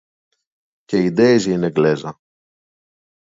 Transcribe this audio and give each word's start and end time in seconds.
Και 0.85 0.97
η 1.03 1.09
Ντέιζη 1.11 1.51
είναι 1.51 1.65
Εγγλέζα 1.65 2.19